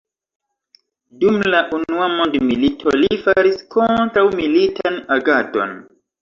Dum 1.23 1.35
la 1.53 1.59
unua 1.79 2.07
mondmilito, 2.13 2.95
li 3.03 3.19
faris 3.27 3.61
kontraŭ-militan 3.77 4.99
agadon. 5.19 5.79